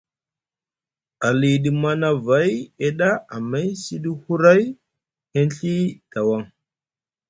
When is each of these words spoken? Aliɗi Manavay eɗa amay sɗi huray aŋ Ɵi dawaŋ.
Aliɗi 1.27 1.69
Manavay 1.81 2.51
eɗa 2.87 3.09
amay 3.35 3.67
sɗi 3.83 4.09
huray 4.23 4.63
aŋ 5.39 5.47
Ɵi 5.57 5.73
dawaŋ. 6.11 6.43